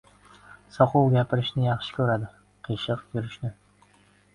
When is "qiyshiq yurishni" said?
2.71-3.59